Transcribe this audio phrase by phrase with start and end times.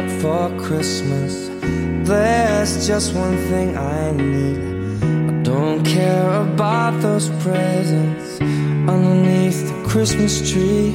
[0.00, 1.48] lot for Christmas.
[2.08, 4.58] There's just one thing I need.
[5.30, 10.92] I don't care about those presents underneath the Christmas tree.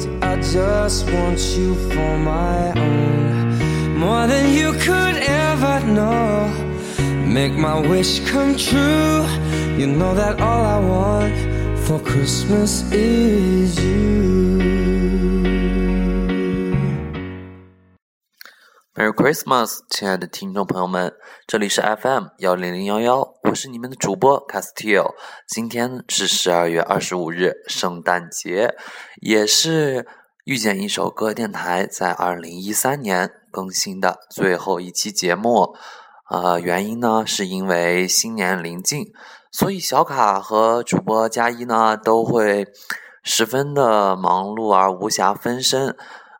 [0.00, 5.16] See, I just want you for my own, more than you could
[5.46, 6.48] ever know.
[7.38, 9.24] Make my wish come true.
[9.78, 11.34] You know that all I want
[11.84, 14.61] for Christmas is you.
[19.12, 21.12] Christmas，亲爱的听众朋友们，
[21.46, 25.14] 这里是 FM 幺零零幺幺，我是你们的主播 Castillo。
[25.46, 28.74] 今天是十二月二十五日，圣诞节，
[29.20, 30.06] 也是
[30.44, 35.76] 遇见一首歌电台在二零一三年更新的最后一期节目。
[36.30, 39.12] 呃，原因呢，是因为新年临近，
[39.50, 42.66] 所以小卡和主播佳一呢都会
[43.22, 45.94] 十分的忙碌而无暇分身。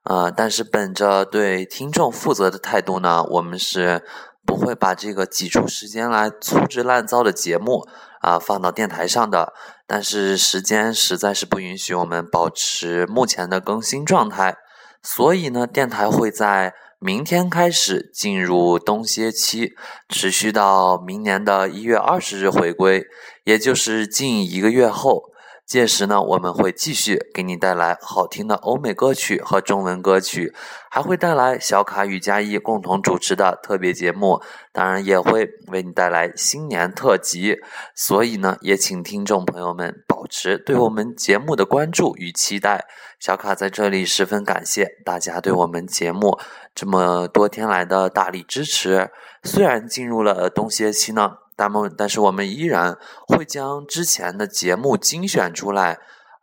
[0.05, 4.03] 呃，但是本着对听众负责的态度呢，我们是
[4.45, 7.87] 不会把这个挤出时间来粗制滥造的节目
[8.21, 9.53] 啊放到电台上的。
[9.87, 14.57] 但是时间实在是不允许我们保持目前的更新状态，
[15.03, 19.75] 所以呢，电台会在明天开始进入冬歇期，
[20.09, 23.05] 持续到明年的一月二十日回归，
[23.45, 25.32] 也就是近一个月后。
[25.73, 30.53] 届时呢，我们会继续给你带来好听的欧美歌曲和中文歌曲，
[30.91, 37.57] 还会带来小卡与佳一共同主持的特别节目，当然也会为你带来新年特辑。
[37.95, 42.85] 所以呢，也请听众朋友们保持对我们节目的关注与期待。
[43.19, 46.39] 小卡在这里十分感谢大家对我们节目
[46.75, 49.11] 这么多天来的大力支持。
[49.43, 51.42] 虽然进入了冬歇期呢。
[51.57, 52.97] 那么，但是我们依然
[53.29, 55.99] 会将之前的节目精选出来，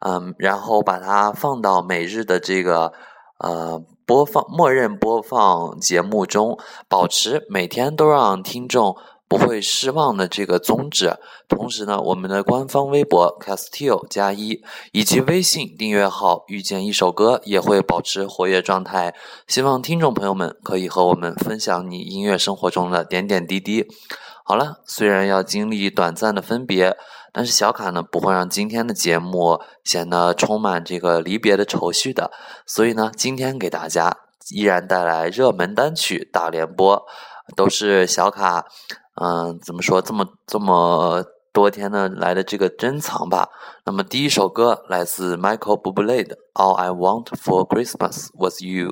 [0.05, 2.93] 嗯，然后把它放到每日的这个
[3.39, 6.57] 呃播放默认播放节目中，
[6.87, 8.95] 保持每天都让听众
[9.27, 11.17] 不会失望的这个宗旨。
[11.47, 19.13] 同时呢，我们的官方微博 Castillo 加一以及微信订阅号遇见一首歌也会保持活跃状态。
[19.47, 23.85] 希望听众朋友们可以和我们分享你音乐生活中的点点滴滴。
[24.49, 26.97] 好了，虽然要经历短暂的分别，
[27.31, 32.31] 但是小卡呢不会让今天的节目显得充满这个离别的愁绪的。
[32.65, 34.11] 所以呢，今天给大家
[34.49, 36.99] 依然带来热门单曲大联播，
[37.55, 38.65] 都是小卡，
[39.21, 41.23] 嗯，怎么说这么这么
[41.53, 43.49] 多天呢来的这个珍藏吧。
[43.85, 48.87] 那么第一首歌来自 Michael Bublé 的《All I Want for Christmas Was You》，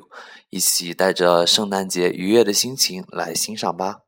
[0.50, 4.07] 一起带着圣诞节愉悦的心情来欣赏吧。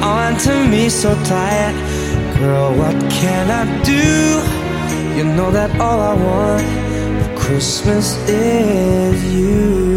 [0.00, 1.74] holding on to me so tight.
[2.38, 5.16] Girl, what can I do?
[5.16, 6.62] You know that all I want
[7.22, 9.96] for Christmas is you.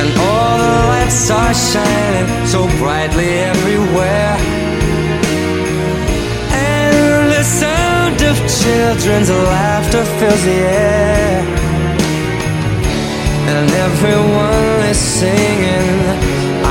[0.00, 4.36] And all the lights are shining so brightly everywhere.
[6.50, 10.93] And the sound of children's laughter fills the air
[14.04, 15.88] everyone is singing.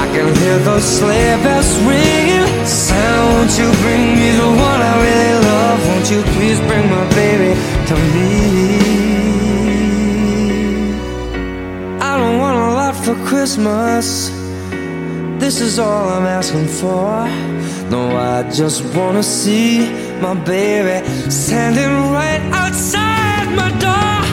[0.01, 2.65] I can hear those sleigh bells ringing.
[2.65, 5.79] Santa, won't you bring me the one I really love?
[5.87, 7.51] Won't you please bring my baby
[7.89, 8.29] to me?
[12.01, 14.29] I don't want a lot for Christmas.
[15.39, 17.27] This is all I'm asking for.
[17.89, 19.89] No, I just wanna see
[20.21, 20.97] my baby
[21.29, 24.32] standing right outside my door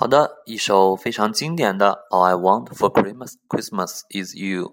[0.00, 4.68] 好的，一首非常经典的《All I Want for Christmas Christmas Is You》。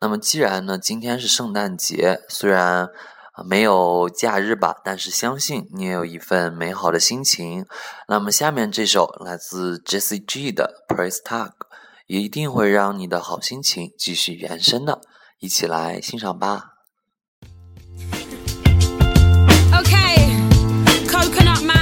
[0.00, 2.88] 那么，既然呢今天是圣诞节，虽然
[3.46, 7.64] 没有假日吧，但是相信你也有一份美好的心情。
[8.08, 11.50] 那么，下面这首来自 Jessie G 的《Price Tag》
[12.08, 15.00] 也一定会让你的好心情继续延伸的，
[15.38, 16.72] 一起来欣赏吧
[19.72, 19.92] ok
[21.06, 21.81] coconut man。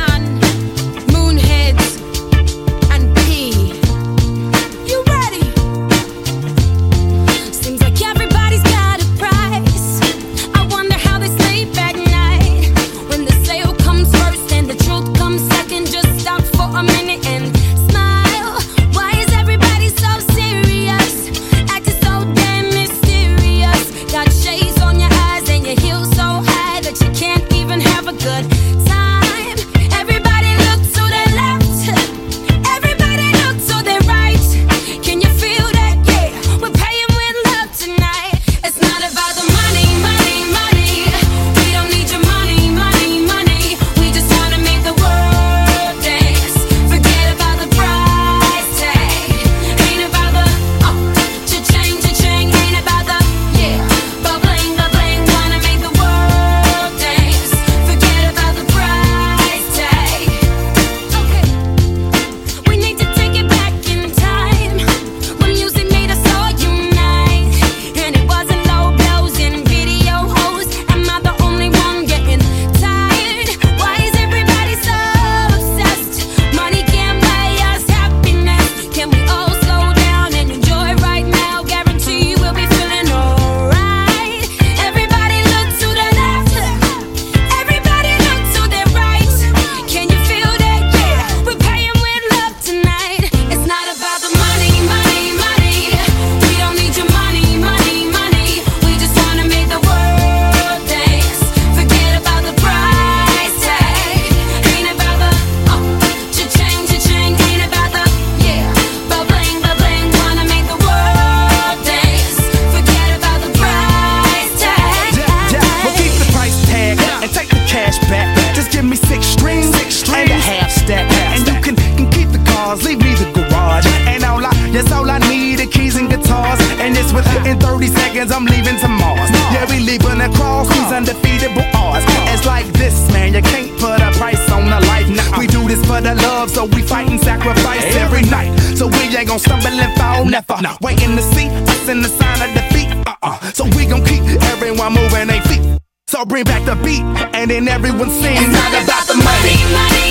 [143.60, 145.60] So we gon' keep everyone moving their feet.
[146.08, 147.02] So bring back the beat,
[147.34, 148.36] and then everyone sing.
[148.36, 150.09] It's not about the money, money, money.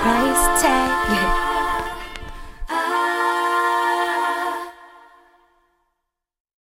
[0.00, 0.86] Price tag.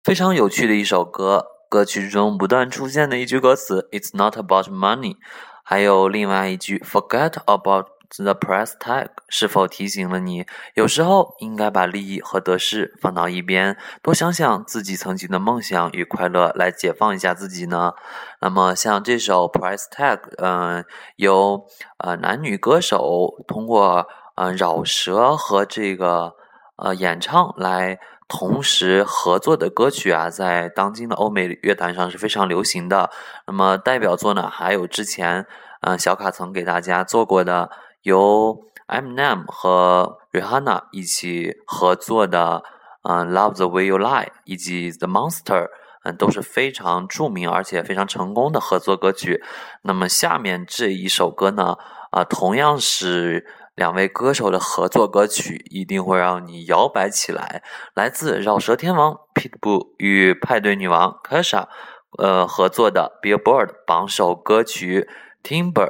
[0.03, 5.17] 非常有趣的一首歌，歌曲中不断出现的一句歌词 "It's not about money"，
[5.63, 7.87] 还有另外一句 "Forget about
[8.23, 10.45] the price tag"，是否提醒了你，
[10.75, 17.93] 有时候应该把利益和得失放到一边，多想想自己曾经的梦想与快乐，来解放一下自己呢？
[18.41, 21.65] 那么像这首 price tag，嗯，由
[21.97, 26.35] 呃男女歌手通过呃饶舌和这个
[26.77, 33.09] 呃演唱来同时合作的歌曲啊，在当今的欧美乐坛上是非常流行的。
[33.47, 35.45] 那么代表作呢，还有之前
[35.81, 37.69] 嗯小卡曾给大家做过的，
[38.05, 42.61] 由 Eminem 和 Rihanna 一起合作的，
[43.01, 45.63] 嗯，《Love the Way You Lie》以及《The Monster》，
[46.03, 49.43] 嗯，都是非常著名而且非常成功的合作歌曲。
[49.81, 51.77] 那么下面这一首歌呢，
[52.11, 57.63] 啊，同样是两位歌手的合作歌曲，一定会让你摇摆起来。
[57.95, 61.65] 来自饶舌天王 Pitbull 与派对女王 Kesha，
[62.19, 65.09] 呃，合作的 Billboard 榜首歌曲
[65.43, 65.89] 《Timber》。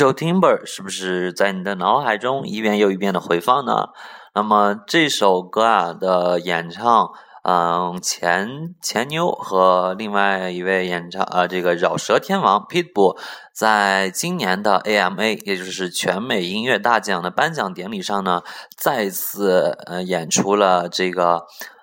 [0.00, 3.88] 首 timber 是不是在你的脑海中一遍又一遍的回放呢？
[4.34, 7.10] 那么这首歌啊的演唱，
[7.42, 13.18] 嗯，钱钱妞和另外一位演唱，呃，这个饶舌天王 pitbull
[13.52, 18.40] 在今年的 AMA，也就是全美音乐大奖的颁奖典礼上呢，
[18.74, 21.42] 再次呃演出了这个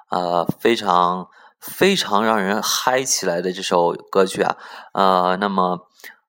[0.10, 1.28] 呃非常
[1.60, 4.58] 非常让人嗨起来的这首歌曲啊。
[4.94, 5.82] 呃，那么。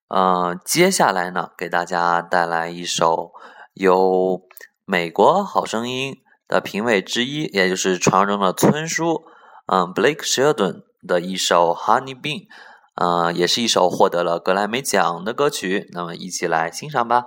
[0.08, 3.32] 呃，接下来呢，给大家带来一首
[3.74, 4.42] 由
[4.84, 9.24] 美国好声音的评委之一，也就是传说中的村叔，
[9.66, 12.46] 嗯，Blake Sheldon 的一首 honey bean
[12.94, 17.26] 呃，也是一首获得了格莱美奖的歌曲，那么一起来欣赏吧。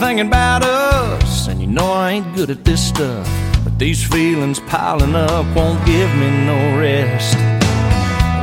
[0.00, 3.28] thinking about us, and you know I ain't good at this stuff.
[3.62, 7.36] But these feelings piling up won't give me no rest.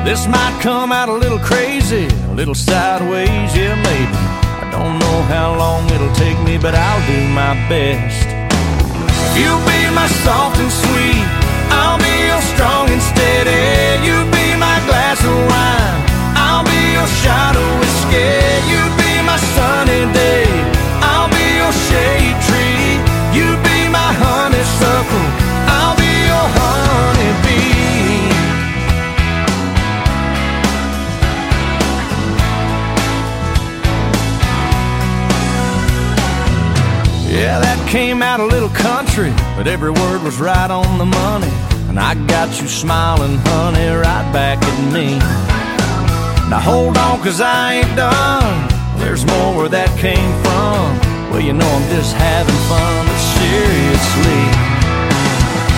[0.05, 4.17] This might come out a little crazy, a little sideways, yeah, maybe.
[4.61, 8.27] I don't know how long it'll take me, but I'll do my best.
[9.33, 11.25] You be my soft and sweet,
[11.73, 14.05] I'll be your strong and steady.
[14.05, 15.97] You be my glass of wine,
[16.37, 18.29] I'll be your shot of whiskey.
[18.69, 20.76] You be my sunny day.
[21.67, 22.95] Your shade tree.
[23.35, 25.27] You be my honeysuckle.
[25.67, 28.23] I'll be your honeybee.
[37.35, 41.51] Yeah, that came out a little country, but every word was right on the money.
[41.89, 45.19] And I got you smiling, honey, right back at me.
[46.49, 48.69] Now hold on, cause I ain't done.
[48.99, 51.06] There's more where that came from.
[51.29, 54.41] Well, you know I'm just having fun, but seriously.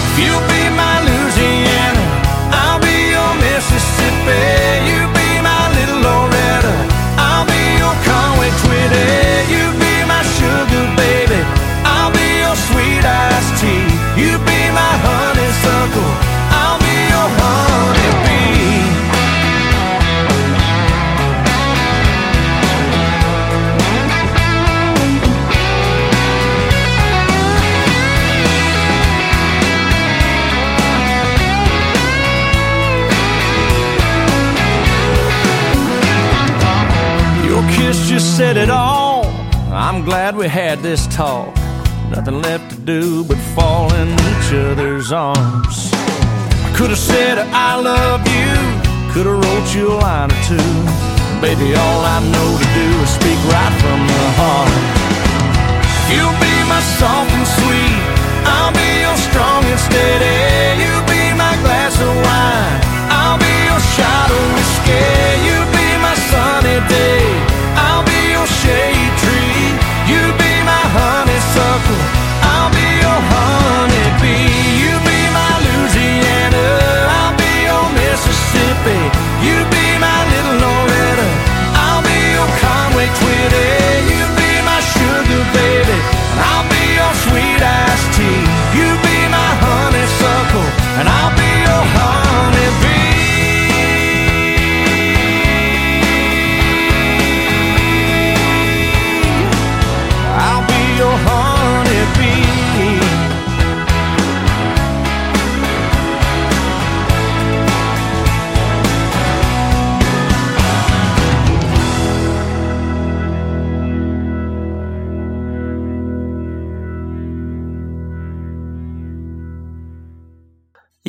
[0.08, 2.06] if You'll be my Louisiana,
[2.54, 4.46] I'll be your Mississippi.
[4.90, 6.76] You be my little Loretta,
[7.18, 9.50] I'll be your Conway Twitty.
[9.50, 11.42] You be my sugar baby,
[11.84, 13.89] I'll be your sweet iced tea.
[40.32, 41.56] Glad we had this talk.
[42.12, 45.90] Nothing left to do but fall in each other's arms.
[45.92, 48.54] I could have said I love you,
[49.12, 50.72] could have wrote you a line or two.
[51.42, 54.74] Baby, all I know to do is speak right from the heart.
[56.14, 58.09] You'll be my soft and sweet.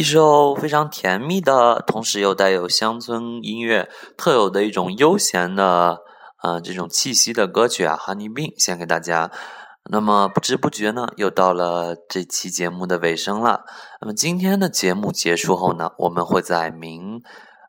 [0.00, 3.86] 一首非常甜蜜的，同时又带有乡村音乐
[4.16, 5.98] 特有的一种悠闲的
[6.42, 9.30] 呃这种气息的歌曲啊，《Honey Bean》献给大家。
[9.90, 13.64] 那么不知不觉呢，又到了这期节目的尾声了。
[14.00, 17.20] 那么今天的节目结束后呢，我们会在明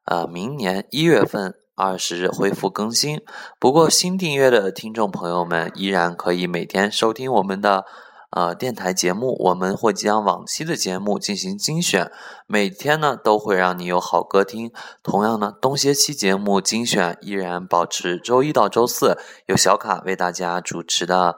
[0.05, 3.19] 呃明年一月份二十日恢复更新。
[3.59, 7.83] 不过新订阅的听众朋友们依然可以每天收听我们的。
[8.31, 12.09] 呃，电台节目我们会将往期的节目进行精选，
[12.47, 14.71] 每天呢都会让你有好歌听。
[15.03, 19.17] 同样呢，冬歇期节目精选依然保持周一到周四
[19.47, 21.35] 由小卡为大家主持的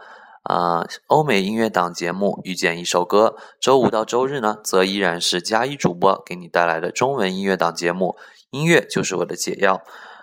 [0.47, 3.35] 呃欧美音乐档节目《遇见一首歌》。
[3.59, 8.15] 周五到周日呢，则依然是加一主播给你带来的中文音乐档节目
[8.51, 9.77] 《音乐就是我的解药》。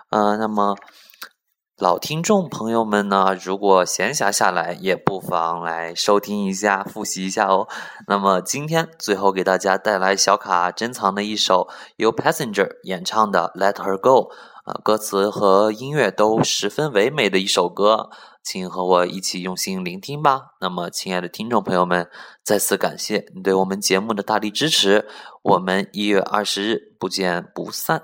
[0.09, 0.77] 呃，那么。
[1.81, 7.67] 老听众朋友们呢，如果闲暇下来，也不妨来收听一下、复习一下哦。
[8.05, 14.29] 那么今天最后给大家带来小卡珍藏的一首由 Passenger 演唱的《Let Her Go》，
[14.71, 18.11] 啊，歌词和音乐都十分唯美的一首歌，
[18.43, 20.51] 请和我一起用心聆听吧。
[20.59, 22.07] 那么，亲爱的听众朋友们，
[22.43, 25.07] 再次感谢你对我们节目的大力支持，
[25.41, 28.03] 我们一月二十日不见不散。